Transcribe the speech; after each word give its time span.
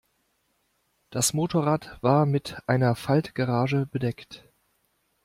Das 1.11 1.31
Motorrad 1.33 1.99
war 2.01 2.25
mit 2.25 2.57
einer 2.65 2.95
Faltgarage 2.95 3.85
bedeckt. 3.85 4.43